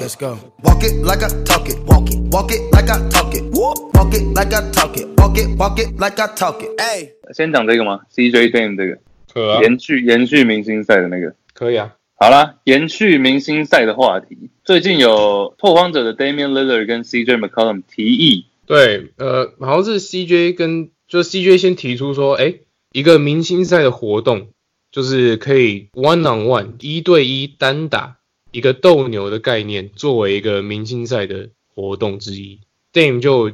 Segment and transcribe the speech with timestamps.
[0.00, 0.36] Let's go.
[0.64, 1.78] Walk it like I talk it.
[1.86, 2.18] Walk it.
[2.32, 3.44] Walk it like I talk it.
[3.54, 5.06] Walk it like I talk it.
[5.16, 5.56] Walk it.
[5.56, 6.70] Walk it like I talk it.
[6.80, 7.10] Hey.
[7.32, 8.98] 先讲这个吗？CJ Dame 这个
[9.32, 11.36] 可啊，延续延续明星赛的那个。
[11.52, 11.94] 可以啊。
[12.16, 22.54] 好啦，延续明星赛的话题，最近有拓荒者的 Damian Lillard 跟 CJ McCollum 提议，对，呃，好像是 CJ 跟就 CJ 先提出说，哎，
[22.90, 24.48] 一个明星赛的活动，
[24.90, 28.16] 就是可以 one on one 一对一单打
[28.54, 32.60] 一个斗牛的概念，作为一个明星赛的活动之一。
[32.92, 33.50] Dame 就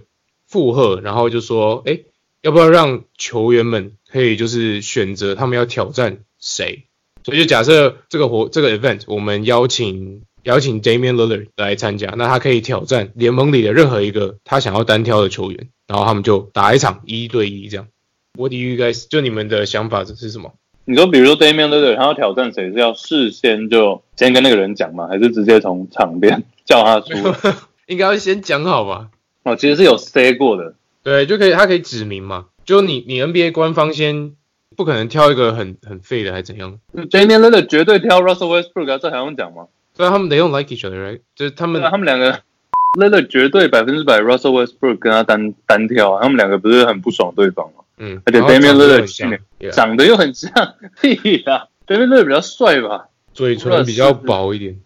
[0.47, 2.01] 附和，然后就说，哎，
[2.43, 6.85] 要不要让球员们可以就是选择他们要挑战谁？
[7.25, 17.89] 所以就假设这个活这个 event，我们邀请邀请 Damian Lillard 来参加，那他可以挑战联盟里的任何一个他想要单挑的球员，然后他们就打一场一对一这样。
[18.37, 20.53] What do you guys 就你们的想法是什么？
[20.91, 25.07] 你说比如说 Damian Lillard 他要挑战谁，是要事先就先跟那个人讲吗？
[25.09, 27.55] 还是直接从场边 叫他出来？
[27.87, 29.09] 应该要先讲好吧？
[29.45, 30.75] 哦，其实是有 say 过的，
[31.05, 34.33] 对，就可以他可以指明嘛，就你你 NBA 官方先
[34.77, 39.67] 不可能挑一个很很废的还是怎样？Damian Lillard 绝对挑 Russell Westbrook 啊，这还用讲吗？
[39.95, 41.21] 所以他们得用 like each other，right？
[41.37, 42.41] 就是他们啊，他们两个
[42.99, 47.85] Lillard 绝对百分之百 Russell Westbrook 跟他单单挑啊，他们两个不是很不爽对方吗？
[48.01, 50.51] 嗯，而且 Damian 长得又很像，
[51.01, 53.07] 屁啦，Damian Lillard 比较帅吧？
[53.33, 54.77] 嘴唇比较薄一点。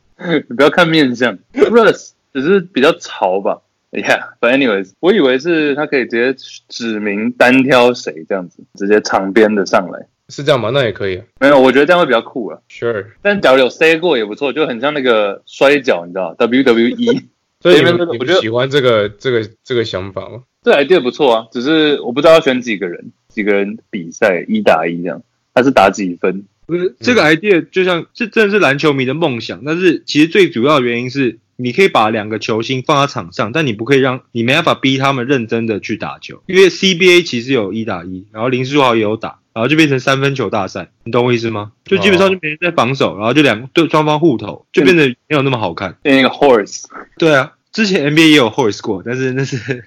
[0.49, 6.35] 你不要看面相，Russ 只是比较潮吧？Yeah，but anyways，我以为是他可以直接
[6.69, 10.07] 指名单挑谁这样子，直接场边的上来。
[10.29, 10.71] 是这样吗？
[10.73, 12.59] 那也可以啊没有，我觉得这样会比较酷啊。
[12.71, 13.07] ，Sure。
[13.23, 17.25] 但假如有 say 过也不错，就很像那个摔跤，你知道 WWE
[17.61, 20.43] 所以你你我觉得们喜欢这个这个这个想法吗？
[20.65, 25.23] 这 idea 不错啊，只是我不知道要选几个人，几个人比赛一打一这样，
[25.55, 26.47] 还是打几分？
[26.67, 41.73] 不是这个 idea 就像这真的是篮球迷的梦想，但是其实最主要的原因是，你可以把两个球星放在场上，但你不可以让你没办法逼他们认真的去打球，因为 CBA 其实有一打一，然后林书豪也有打，然后就变成三分球大赛，你懂我意思吗？
[41.85, 45.95] 就基本上就没人在防守，然后就两对双方互投，就变得没有那么好看。
[46.01, 46.85] 变那个 horse，
[47.19, 49.85] 对啊，之前 NBA 也有 horse 过，但是那是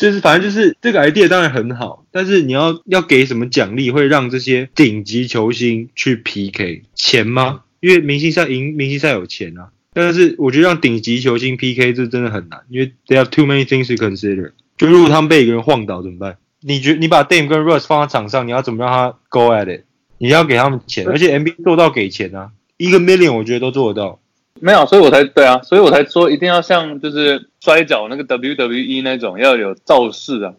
[0.00, 7.60] 就是反正就是这个 idea 当然很好，但是你要要给什么奖励会让这些顶级球星去 PK 钱吗？
[7.80, 14.52] 因为明星赛赢明星赛有钱啊，但是我觉得让顶级球星 PK 这真的很难，因为 they have too many things to consider。
[14.78, 16.38] 就如果他们被一个人晃倒怎么办？
[16.62, 19.82] 你觉你把 Dame 跟 Russ 放在场上，你要怎么让他 go at it？
[20.16, 24.20] 你要给他们钱，而且 NBA 做到给钱啊，一个 million 我觉得都做得到。
[24.60, 30.54] 没有，所以我才对啊，所以我才说一定要像就是摔跤那个 WWE 那种要有造势啊，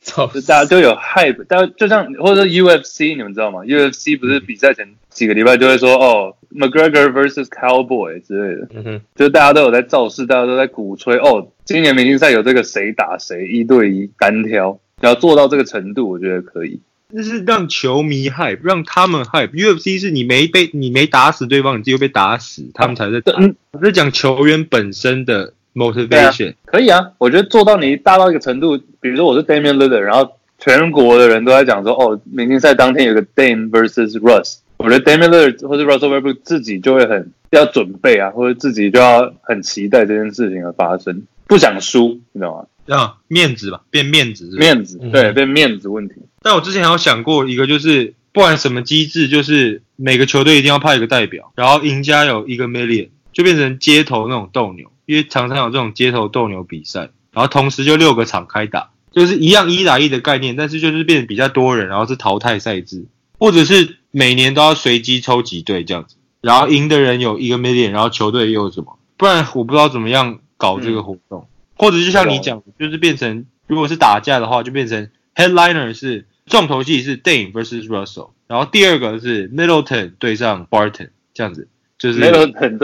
[0.00, 16.80] 造势大家就有 hype，大家就像或者是 UFC 你们知道吗？UFC 不是比赛前几个礼拜就会说哦 McGregor versus Cowboy 之类的，嗯哼，就是大家都有在造势，大家都在鼓吹哦，今年明星赛有这个谁打谁一对一单挑，然后做到这个程度，我觉得可以。
[17.12, 19.50] 那是让球迷 hype，让他们 hype。
[19.50, 23.32] UFC 是你没被你没打死对方，你自己被打死，他们才在打。
[23.38, 26.54] 嗯，我在讲球员本身的 motivation。
[26.66, 42.96] 可以啊，我觉得做到你大到一个程度，比如说我是 Damian Lillard，然后全国的人都在讲说，哦，明星赛当天有个 Dame versus Russ，我觉得 Damian Lillard 或者 Russell Westbrook 自己就会很要准备啊，或者自己就要很期待这件事情的发生，不想输，你知道吗？
[42.96, 46.14] 啊，面子吧，变面子是不是面子，嗯对，变面子问题。
[46.42, 63.06] 但我之前还有想过一个，就是不管什么机制，就是每个球队一定要派一个代表，然后赢家有一个 million，就变成街头那种斗牛，因为常常有这种街头斗牛比赛，然后同时就六个场开打，就是一样一打一的概念，但是就是变得比较多人，然后是淘汰赛制，
[63.40, 71.48] 或者是每年都要随机抽几队这样子，然后赢的人有一个 million，然后球队又有什么，不然我不知道怎么样搞这个活动，
[71.78, 81.66] 或者就像你讲的，就是变成如果是打架的话，就变成 headliner 是重头戏是 Dame versus Russell，然后第二个是 Middleton 对上 Barton 这样子，
[81.98, 82.76] 就是 Middleton，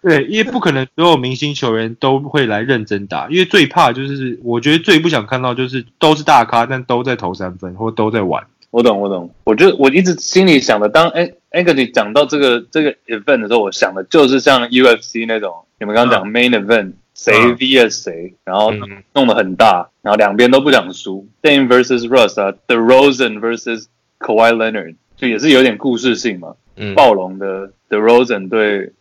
[0.00, 8.46] 对，因为不可能所有明星球员都会来认真打，因为最怕就是我觉得最不想看到就是都是大咖，但都在投三分或都在玩。
[8.70, 9.30] 我懂，我懂。
[9.44, 23.86] 我就我一直心里想的，当哎 Anthony 讲到这个这个 event 的时候，我想的就是像 UFC 那种，你们刚刚讲 main event，谁嗯 vs 谁，然后嗯弄得很大，然后两边都不想输，Dame versus Russ 啊，The Rosen versus
[24.18, 26.54] Kawhi Leonard，就也是有点故事性嘛。
[26.76, 28.92] 嗯暴龙的 The Rosen 对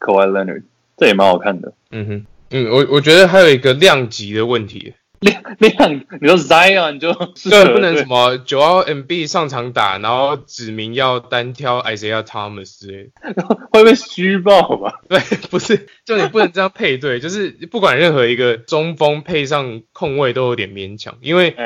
[0.00, 0.62] Kawhi Leonard，
[0.96, 1.72] 这也蛮好看的。
[1.90, 7.12] 嗯哼，嗯，我我觉得还有一个量级的问题， 量量，你说 Zion 就
[7.50, 13.44] 对，不能什么九号 MB 上场打，然后指明要单挑 Isaiah Thomas 之类的。
[13.72, 15.00] 会被虚报吧？
[15.08, 15.18] 对，
[15.50, 21.56] 不是，就你不能这样配对，就是不管任何一个中锋配上控卫都有点勉强，因为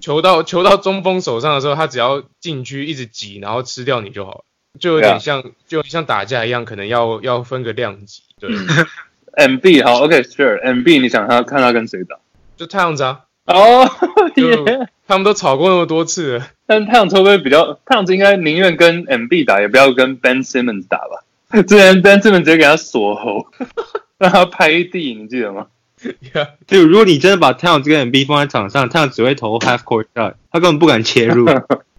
[0.00, 4.44] 球到球到中锋手上的时候，他只要禁区一直挤，然后吃掉你就好了，
[4.80, 8.22] 就有点像就像打架一样，可能要要分个量级。
[8.40, 8.50] 对
[9.36, 12.16] ，MB 好，OK，Sure，MB 你想他看他跟谁打？
[12.56, 13.88] 就太阳子啊，哦，
[14.34, 14.88] 天！
[15.08, 16.46] 他们都吵过那么多次了。
[16.66, 17.74] 但太阳会不会比较？
[17.84, 21.62] 太阳子应该宁愿跟 MB 打，也不要跟 Ben Simmons 打吧？
[21.62, 23.46] 之前 Ben Simmons 直接给他锁喉，
[24.18, 25.66] 让他拍地，你记得吗
[26.02, 31.46] ？Yeah 就如果你真的把太阳子跟 MB 放在场上，太阳只会投 half court shot，他根本不敢切入。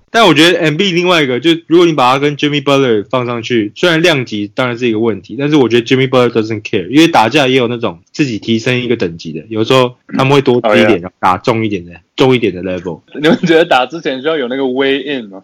[0.10, 13.02] 但我觉得 MB 另外一个，就如果你把他跟 Jimmy Butler 放上去，虽然量级当然是一个问题，但是我觉得 Jimmy Butler doesn't care，因为打架也有那种自己提升一个等级的，有时候他们会多低一点，然后打重一点的、重一点的 level。
[13.16, 15.44] 你们觉得打之前需要有那个 weigh in 吗？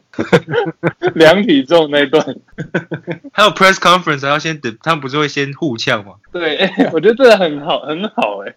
[1.13, 2.25] 量体重那一段，
[3.33, 6.13] 还有 press conference 还要先等，他们不是会先互呛吗？
[6.31, 8.55] 对，哎、 我觉得这个很好，很好、哎，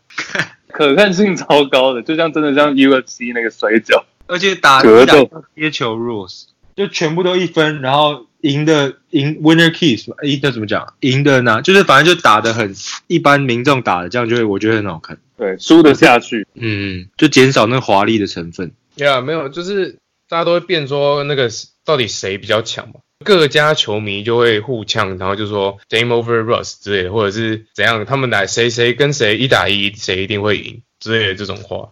[0.71, 6.45] 可看性超高的，就像真的像 UFC 那个摔跤，而且打打格斗接球 rules
[6.75, 10.95] 就全部都一分，然后赢的赢 winner keys，赢的怎么讲？
[11.01, 12.75] 赢的呢就是反正就打的很
[13.07, 15.19] 一般民众打的，这样就会我觉得很好看。
[15.37, 18.73] 对，输得下去，嗯，就减少那华丽的成分。
[18.97, 21.51] Yeah，没有，就是大家都会变说那个
[21.85, 22.95] 到底谁比较强嘛。
[23.25, 31.91] 各家球迷就会互呛，然后就说 “game over Russ” 之类的，或者是怎样，他们来谁谁跟谁一打一，谁一定会赢之类的这种话。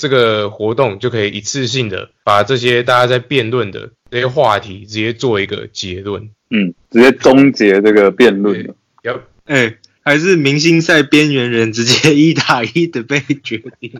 [0.00, 6.30] 这个活动就可以一次性的把这些大家在辩论的这些话题直接做一个结论。
[6.50, 8.74] 嗯，直接终结这个辩论了。
[9.02, 13.92] 要哎、还是明星赛边缘人直接一打一的被决定。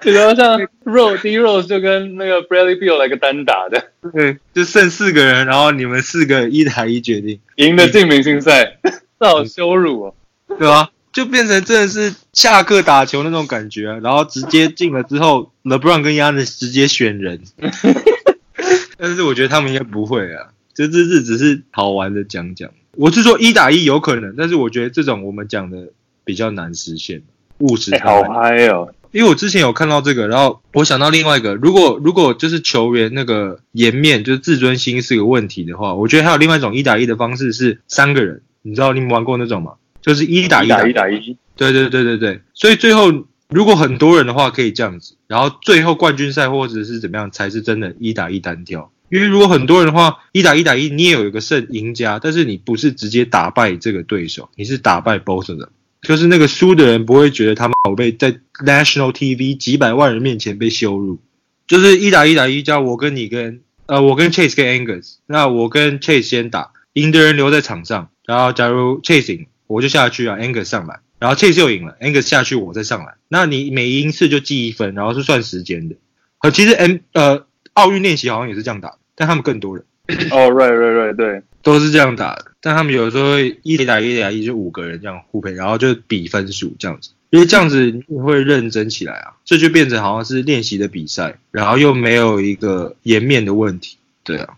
[0.00, 8.78] 比如像 Rose D Rose 就跟那个 Bradley Beal 来个单打的，对，就剩四个人，然后你们四个一打一决定，赢得进明星赛，
[9.20, 10.14] 这好羞辱哦。
[10.58, 10.90] 对吧？
[11.16, 17.40] 就变成真的是下课打球那种感觉、啊，然后直接进了之后， LeBron 跟 Yanis 直接选人。
[18.98, 22.68] 但是我觉得他们应该不会啊，这这这只是好玩的讲讲。
[22.92, 25.88] 我是说一打一有可能，但是我觉得这种我们讲的
[26.22, 27.22] 比较难实现，
[27.60, 28.92] 务实好嗨哦！
[29.12, 39.72] 因为我之前有看到这个，然后我想到另外一个，如果如果就是球员那个颜面就是自尊心是个问题的话，我觉得还有另外一种一打一的方式是三个人，你知道你们玩过那种吗？
[40.06, 48.92] 就是一打一一打一打一，对对对对对，所以最后如果很多人的话可以这样子，然后最后冠军赛或者是怎么样才是真的一打一单挑。
[49.08, 55.68] 因为如果很多人的话，一打一打一，你也有一个胜赢家，但是你不是直接打败这个对手，你是打败 both of them，
[56.02, 58.32] 就是那个输的人不会觉得他们我被在
[58.64, 61.18] national TV 几百万人面前被羞辱，
[61.66, 75.96] 就是一打一打一，叫我跟你跟呃我跟 Chase 跟 Angus，那我跟 Chase 先打，赢的人留在场上，然后假如 Chase 赢，我就下去啊，Angus 上来，然后 Chase 又赢了，Angus 下去，我再上来，那你每赢一次就记一分，然后是算时间的。
[76.40, 79.84] 呃，其实 M 呃奥运练习好像也是这样打，但他们更多人
[80.30, 87.10] 哦，right right right，对，都是这样打的，但他们有时候会一打一打一就五个人这样互配，然后就比分数这样子。
[87.30, 93.98] 因为这样子你会认真起来啊，这就变成好像是练习的比赛，然后又没有一个颜面的问题。
[94.22, 94.56] 对啊，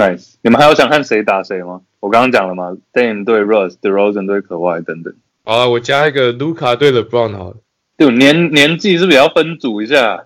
[0.00, 0.34] ，nice。
[0.42, 1.82] 你们还有想看谁打谁吗？
[2.00, 5.14] 我刚刚讲了嘛，Dame 对 Russ，DeRozan 对可外等等。
[5.44, 7.56] 好了，我加一个卢卡对 LeBron 好了。
[7.96, 10.24] 对，年年纪是不是也要分组一下？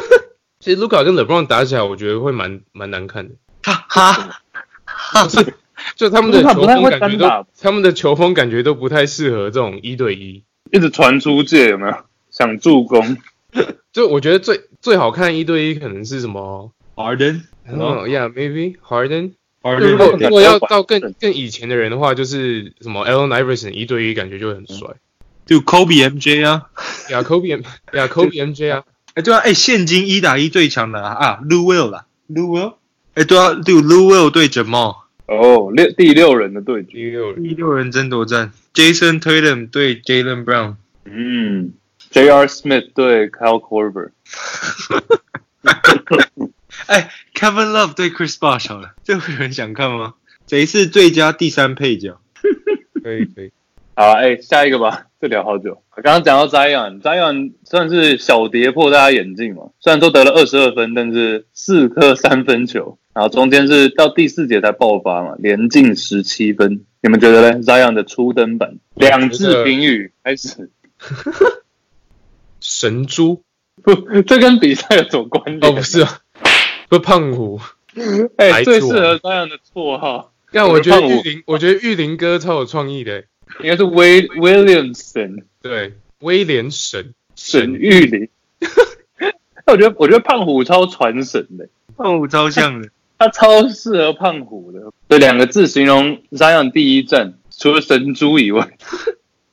[0.60, 3.34] 其实卢卡跟 LeBron 打起来，我觉得会蛮蛮难看的。
[3.62, 5.54] 哈哈，就是
[5.96, 10.42] 就他们的球风感觉都，他们的球风感觉都不太适合这种一对一。
[10.70, 11.94] 一直传出界有没有？
[12.30, 13.16] 想助攻？
[13.92, 16.72] 就我觉得最最好看一对一可能是什么？
[16.94, 19.32] Harden，嗯，Yeah，maybe Harden。
[19.62, 24.88] Harden 如果如果要到更更以前的人的话，就是什么 Allen Iverson 一对一，感觉就很帅。
[25.46, 26.68] 就 Kobe MJ 啊，
[27.10, 28.84] 呀，Kobe M，呀，Kobe MJ 啊，
[29.14, 32.74] 哎对啊，哎现今一打一最强的啊啊，Lou Will 啦，Lou Will，
[33.14, 34.96] 哎对啊，对 Lou Will 对 Jamal，
[35.26, 36.92] 哦，六第六人的对决。
[36.92, 37.42] 第六人。
[37.42, 41.72] 第六人争夺战，Jason Tatum 对 Jalen Brown，嗯
[42.10, 42.46] ，J.R.
[42.46, 44.10] Smith 对 Kyle Korver。
[46.86, 50.14] 哎，Kevin Love 对 Chris Bosh 好了，这会有人想看吗？
[50.46, 52.20] 谁是最佳第三配角？
[53.02, 53.50] 可以可以。
[53.96, 55.82] 好，哎、下一个吧，这聊好久。
[55.94, 66.84] 刚刚讲到 Zion，Zion 算是小跌破大家眼镜嘛，虽然说得了二十二分，但是四颗三分球，然后中间是到第四节才爆发嘛，连进十七分。
[67.02, 70.70] 你们觉得呢？Zion 的初登版，两字评语开始。
[72.60, 73.44] 神猪
[73.82, 75.72] 不， 这跟比赛有什么关联？
[75.72, 76.18] 哦，不是啊，
[76.88, 77.60] 不胖虎。
[78.36, 83.24] 哎、最适合王这样的绰号但我觉得玉林，我觉得玉林哥超有创意的。
[83.62, 88.28] 应该是威 Williamson 对，威廉神，沈玉林。
[89.66, 92.88] 我觉得，我觉得胖虎超传神的，胖虎超像的，
[93.18, 94.92] 他超适合胖虎的。
[95.08, 98.76] 这两个字形容 Zion 第一站，除了神猪以外，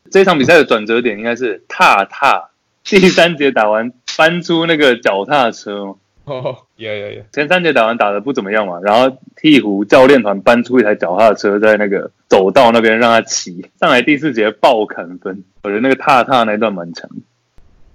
[0.09, 2.49] 这场比赛的转折点应该是踏踏。
[2.83, 5.95] 第三节打完，搬出那个脚踏车嘛。
[6.25, 17.09] 哦，有有有，前三节打完打的不怎么样嘛，然后鹈鹕教练团搬出一台脚踏车，在那个走道那边让他骑，上来第四节爆砍分，我觉得那个踏踏那段蛮强。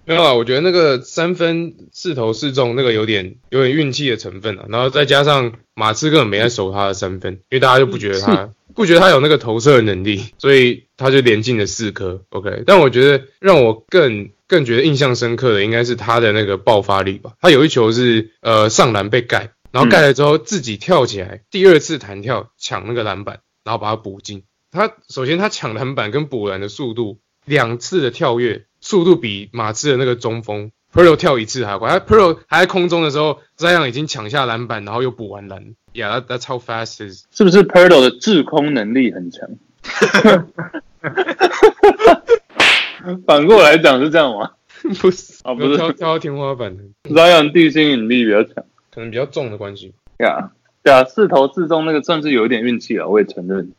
[0.04, 12.22] 没有啊，我觉得那个三分四投四中，那个有点有点运气的成分啊，然后再加上马刺根本没在守他的三分，因为大家就不觉得他 不觉得他有那个投射的能力，所以他就连进了四颗。
[12.30, 17.32] OK，但我觉得让我更更觉得印象深刻的应该是他的那个爆发力吧。
[17.40, 24.44] 他有一球是呃上篮被盖，然后盖了之后自己跳起来，第二次弹跳抢那个篮板，然后把它补进。
[24.70, 31.88] 他首先他抢篮板跟补篮的速度，两次的跳跃速度比马刺的那个中锋 Pearl 跳一次还快。
[31.88, 35.74] 他 Pearl 还在空中的时候，Zion 已经抢下篮板，然后又补完篮。
[35.94, 37.24] Yeah, that, that's how fast is.
[37.30, 39.48] 是不是 p e r d o 的制空能力很强？
[43.26, 44.50] 反过来讲是这样吗？
[45.00, 49.92] 不是，啊，不是跳跳到天花板的，，Zion 地心引力比较强可能比较重的关系。
[50.18, 50.50] 呀。
[50.82, 53.72] 对啊，四投四中那个算是有一点运气了，我也承认。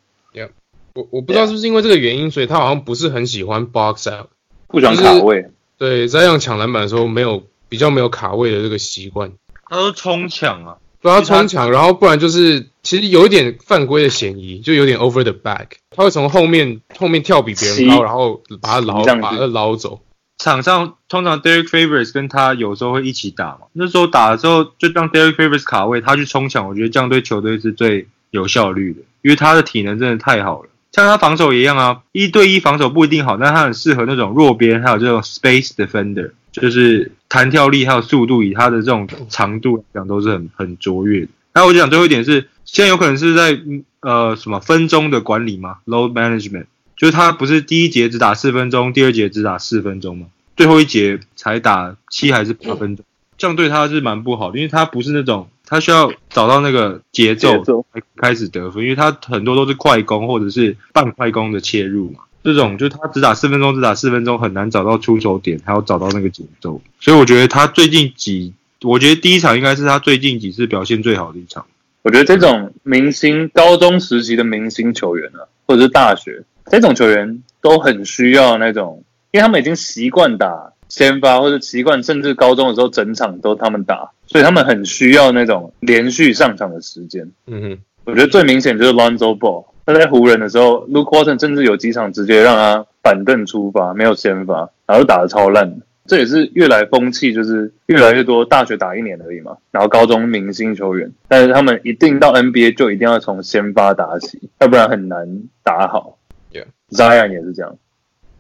[0.94, 4.30] 我我不知道是不是因为这个原因，所以他好像不是很喜欢 box out。
[4.68, 9.32] 不喜欢卡位，对，Zion 抢篮板的时候没有比较没有卡位的这个习惯。
[9.70, 20.02] 他都冲抢啊，不要冲抢，然后不然就是其实有一点犯规的嫌疑，就有点 over the back，他会从后面后面跳比别人高，然后把他捞把他捞走。
[20.40, 30.70] 场上通常 Derek Favors 跟他有时候会一起打嘛，那时候打的时候就让 Derek Favors 卡位，他去冲抢，我觉得这样对球队是最有效率的，因为他的体能真的太好了。
[30.92, 41.28] 像他防守也一样啊，一对一防守不一定好，但他很适合那种弱边，还有这种 space defender，就是弹跳力还有速度，以他的这种长度来讲都是很很卓越的。
[41.54, 53.06] 那我就讲最后一点是，现在有可能是在嗯呃什么分钟的管理嘛，load management，就是他不是第一节只打四分钟，第二节只打四分钟嘛，最后一节才打七还是八分钟，
[53.38, 57.64] 这样对他是蛮不好的，因为他不是那种他需要找到那个节奏
[57.94, 62.20] 才开始得分，因为他很多都是快攻或者是半快攻的切入嘛。
[62.48, 66.82] 这种就是他只打四分钟，只打四分钟，很难找到出手点，还要找到那个节奏。
[66.98, 71.66] 所以我觉得他最近几，我觉得第一场应该是他最近几次表现最好的一场。
[72.04, 87.30] 我觉得这种明星高中时期的明星球员啊，或者是大学这种球员，都很需要那种，因为他们已经习惯打先发，或者习惯甚至高中的时候整场都他们打，所以他们很需要那种连续上场的时间。
[87.48, 95.86] 嗯哼，我觉得最明显就是 Lonzo Ball，他在湖人的时候，Luke Walton 甚至有几场直接让他板凳出发，没有先发，然后打得超烂的。
[96.06, 106.18] 这也是越来风气，就是越来越多大学打一年而已嘛，然后高中明星球员，但是他们一定到 NBA 就一定要从先发打起，要不然很难打好。
[106.52, 106.66] Yeah.
[106.92, 107.78] Zion 也是这样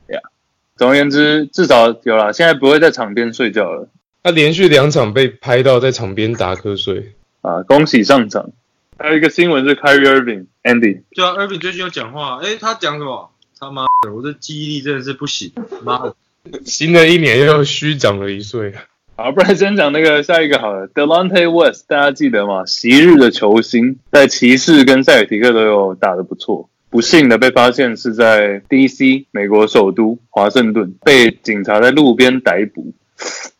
[0.09, 0.19] ，Yeah。
[0.75, 3.87] 总而言之，至少有了，现在不会在场边睡觉了
[4.21, 7.13] 他连续两场被拍到在场边打瞌睡。
[7.41, 7.63] 啊！
[7.63, 8.51] 恭喜上场。
[8.97, 13.31] 还有一个新闻是 Kyrie Irving，Andy，对啊，Irving 最近有讲话，诶，他讲什么？
[13.59, 15.51] 他妈的，我这记忆力真的是不行，
[15.83, 16.15] 妈的！
[16.65, 18.73] 新的一年又虚长了一岁。
[19.15, 20.87] 好，不然先讲那个下一个好了。
[20.89, 22.65] Delonte West，大家记得吗？
[22.65, 26.69] 昔日的球星，在骑士跟塞尔提克都有打得不错。
[26.89, 29.25] 不幸的被发现是在 D.C.
[29.31, 32.93] 美国首都华盛顿被警察在路边逮捕，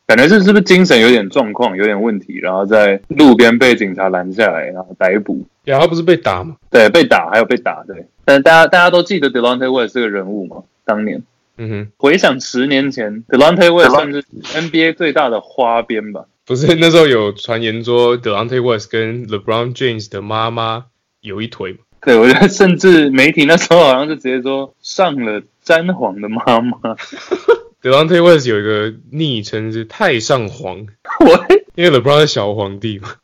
[0.07, 5.45] 感觉是是不是精神有点状况，有点问题，然后在路边被警察拦下来，然后逮捕。
[5.65, 6.55] 呀，他不是被打吗？
[6.71, 8.07] 对，被打还有被打，对。
[8.23, 10.63] 但大家大家都记得 Delonte West 这个人物嘛？
[10.85, 11.21] 当年
[11.57, 16.23] 嗯哼，回想十年前，Delonte West 算是 NBA 最大的花边吧。
[16.45, 20.85] 不是那时候有传言说 Delonte West 跟 LeBron James 的妈妈
[21.19, 21.79] 有一腿吗？
[21.99, 26.95] 对，我觉得甚至媒体那时候好像是直接说上了詹皇的妈妈。
[27.87, 30.85] Delonte West 有一个昵称是太上皇，
[31.21, 33.07] 我 因为 LeBron 是小皇帝嘛。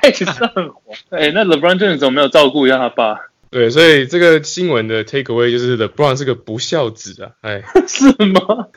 [0.00, 0.96] 太上皇。
[1.10, 3.18] 哎、那 LeBron James 怎么没有照顾一下他爸？
[3.50, 8.68] 对，所以这个新闻的 take away 就是 LeBron 是个不孝子啊，哎，是吗？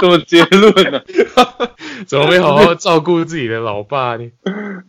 [0.00, 1.00] 什么结论呢、
[2.08, 4.28] 怎么没好好照顾自己的老爸呢？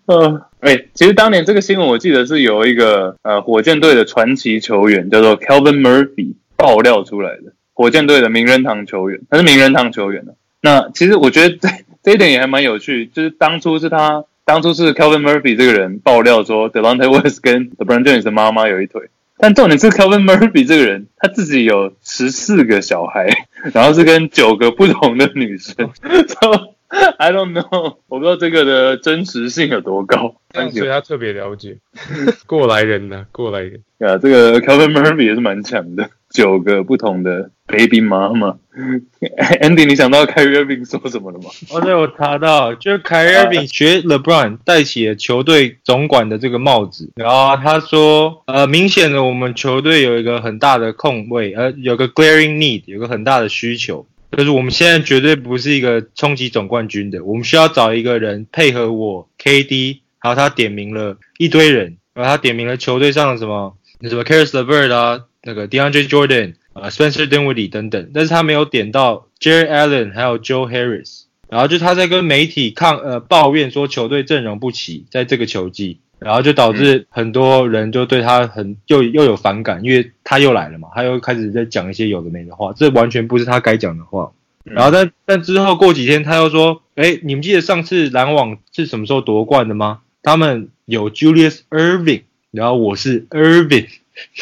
[0.07, 7.53] 嗯，哎、其实当年这个新闻我记得是有一个呃火箭队的传奇球员叫做 Kelvin Murphy 爆料出来的。
[7.81, 10.35] 火火箭队的名人堂球员，他是名人堂球员的。
[10.61, 11.67] 那其实我觉得这
[12.03, 19.09] 这一点也还蛮有趣，就是当初是他，当初是 Kelvin Murphy 这个人爆料说 Devontae West 跟 LeBron James 的妈妈有一腿，
[19.39, 23.29] 但重点是 Kelvin Murphy 这个人他自己有十四个小孩，
[23.73, 25.89] 然后是跟九个不同的女生。
[26.27, 26.73] So
[27.17, 30.35] I don't know，我不知道这个的真实性有多高。
[30.53, 31.77] 所以他特别了解
[32.45, 33.81] 过来人呐、过来人。
[33.99, 38.57] 啊，这个 Kelvin Murphy 也是蛮强的，九个不同的 baby 妈妈。
[39.61, 41.49] Andy，你想到 Kyrie Irving 说什么了吗？
[41.71, 69.27] 哦，对，我查到，就是凯瑞 Irving 学 LeBron 戴起了球队总管的这个帽子，然后他说，呃，明显的我们球队有一个很大的空位，呃，有个 glaring need，有个很大的需求，就是我们现在绝对不是一个冲击总冠军的，我们需要找一个人配合我 KD，然后他点名了一堆人，然后他点名了球队上的什么什么 Caris LeVert 啊，那个 DeAndre Jordan 啊、Spencer Dinwiddie 等等，但是他没有点到
[69.39, 71.23] Jerry Allen 还有 Joe Harris。
[71.49, 84.31] 然后就他在跟媒体抗呃抱怨说球队阵容不齐，在这个球季，然后就导致很多人就对他很又又有反感，因为他又来了嘛，他又开始在讲一些有的没的话，这完全不是他该讲的话。
[84.63, 89.99] 然后但但之后过几天他又说，哎，你们记得上次篮网是什么时候夺冠的吗？
[90.23, 93.87] 他们有 Julius Irving，然后我是 Irving，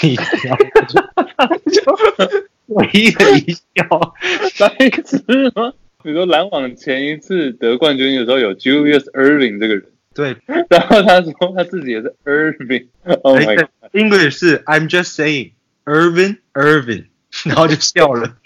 [0.03, 1.97] 你然后
[2.67, 4.13] 唯一的一笑。
[4.59, 5.17] 白痴
[5.55, 5.73] 吗？
[6.03, 10.37] 你说篮网前一次得冠军的时候有 Julius Irving 这个人，对，
[10.69, 12.87] 然后他说他自己也是 Irving。
[13.23, 15.51] Oh my god！English 是 I'm just saying
[15.83, 17.07] Irving Irving，
[17.43, 18.37] 然后就笑了。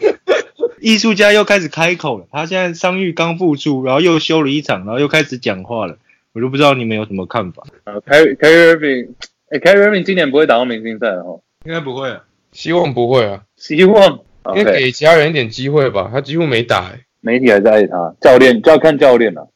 [0.80, 5.96] 艺术家又开始开口了，他现在伤愈刚复出，然后又休了一场，然后又开始讲话了。
[6.32, 7.62] 我就不知道你们有什么看法？
[7.84, 9.08] 啊 Kyrie Irving，
[9.48, 12.22] 哎，Kyrie Irving 今年不会打到明星赛了哦，应该不会啊。
[12.56, 14.20] 希望不会啊，希望。
[14.54, 16.08] 应该给其他人一点机会吧。
[16.12, 19.48] 他几乎没打、欸，媒体还是爱他，教练就要看教练了。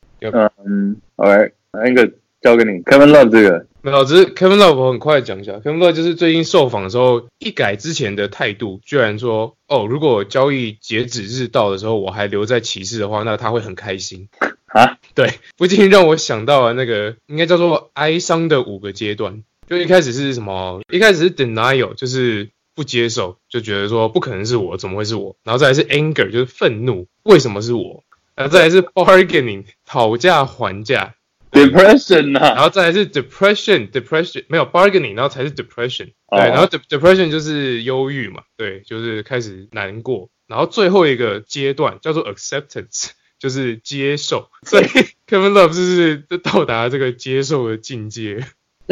[0.66, 14.28] 嗯，OK，那个交给你，Kevin Love 这个，没有，只是 Kevin Love 我很快讲一下，Kevin Love 就是最近受访的时候一改之前的态度，居然说哦，如果交易截止日到的时候我还留在骑士的话，那他会很开心。
[14.66, 19.44] 啊，对，不禁让我想到了那个应该叫做哀伤的五个阶段。
[19.68, 20.80] 就一开始是什么？
[20.92, 22.48] 一开始是 denial，就是
[22.80, 25.36] 不接受，就觉得说不可能是我，怎么会是我？
[25.44, 28.04] 然后再来是 anger，就是愤怒，为什么是我？
[28.34, 31.14] 然后再来是 bargaining，讨价还价
[31.50, 36.38] ，Depression 然啊，后再来是 depression，depression 没有 bargaining，然后才是 depression，哦。
[36.38, 44.84] 对，然后 de depression 就是忧郁嘛，对，就是开始难过，然后最后一个阶段叫做 acceptance，就是接受，所以
[45.28, 48.46] Kevin Love 就是就到达这个接受的境界，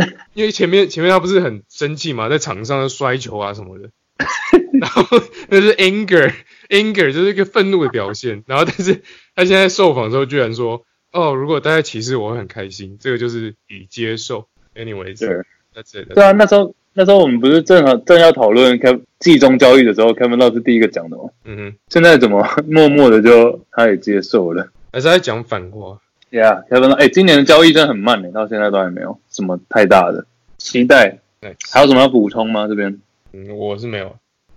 [0.35, 3.91] 因为前面前面他不是很生气嘛，在场上摔球啊什么的，
[4.81, 5.05] 然后
[5.49, 9.03] 那是 anger，anger 就是一个愤怒的表现，然后但是
[9.35, 10.85] 他现在受访之后居然说。
[11.11, 12.99] 哦，如果待在骑士，我会很开心。
[13.01, 14.47] 这个就是已接受。
[14.75, 15.39] Anyways，对
[15.75, 16.13] that's it。
[16.13, 21.31] 对啊，那时候那时候我们不是正好正要讨论 Kev 季中交易的时候，Kevin Love 是第一个讲的吗？
[21.47, 25.99] 嗯哼，现在怎么默默的就他也接受了还是在讲反话。
[26.31, 30.27] ？Yeah，Kevin 哎，今年的交易真的很慢呢，到现在都还没有什么太大的
[30.59, 31.19] 期待。
[31.41, 32.67] 对，还有什么要补充吗？
[32.67, 32.99] 这边？
[33.33, 34.17] 嗯，我是没有。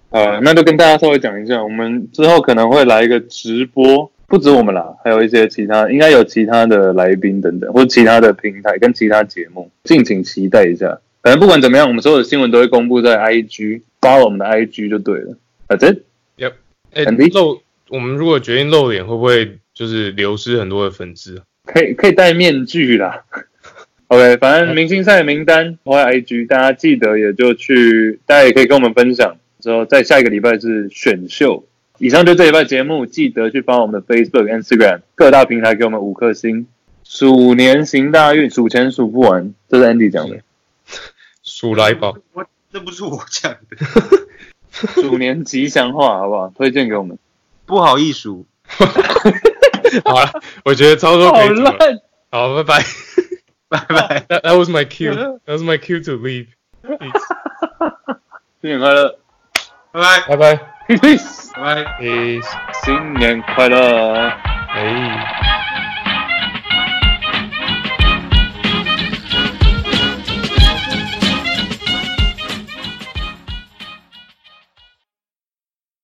[0.10, 11.00] 呃，那就跟大家稍微讲一下，我们之后可能会来一个直播，不止我们啦，还有一些其他，应该有其他的来宾等等，或者其他的平台跟其他节目，敬请期待一下。
[11.22, 15.38] 反正不管怎么样，我们所有的新闻都会公布在 IG，follow 我们的 IG 就对了。
[15.68, 16.04] That's it。
[16.94, 17.32] 哎、Andy？
[17.34, 21.44] 露，我们如果决定露脸，会不会就是流失很多的粉丝啊？
[21.66, 23.24] 可以可以戴面具啦。
[24.08, 29.38] OK，反正明星赛名单我在 IG，大家记得也就去，大家也可以跟我们分享。
[29.62, 31.66] 之后在下一个礼拜是选秀。
[31.98, 36.68] 以上就这礼拜节目，记得去帮我们的 Facebook、Instagram 各大平台给我们五颗星。
[37.04, 40.40] 鼠年行大运，数钱数不完，这是 Andy 讲的。
[41.44, 43.78] 数来宝，我这不是我讲的，
[45.02, 46.52] 鼠年吉祥话，好不好？
[46.58, 47.18] 推荐给我们。
[47.66, 48.46] 不好意思。
[50.06, 50.32] 好了，
[50.64, 51.72] 我觉得差不多可好以走了。
[51.78, 52.00] 烂，
[52.32, 52.84] 好，拜拜。
[53.70, 54.20] 拜拜。
[54.28, 55.14] That, that was my cue.
[55.14, 56.48] That was my cue to leave.
[58.62, 59.18] 新年快乐
[59.92, 60.28] 拜拜。
[60.28, 60.60] 拜拜。
[60.88, 62.00] ，Peace，拜拜。
[62.00, 62.48] Peace.
[62.84, 64.30] 新年快乐。
[64.70, 65.61] 哎。